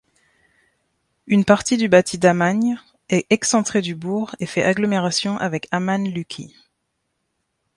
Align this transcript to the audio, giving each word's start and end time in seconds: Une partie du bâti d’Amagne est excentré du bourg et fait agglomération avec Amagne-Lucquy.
Une 1.27 1.45
partie 1.45 1.77
du 1.77 1.87
bâti 1.87 2.17
d’Amagne 2.17 2.79
est 3.09 3.27
excentré 3.29 3.83
du 3.83 3.93
bourg 3.93 4.35
et 4.39 4.47
fait 4.47 4.63
agglomération 4.63 5.37
avec 5.37 5.67
Amagne-Lucquy. 5.69 6.55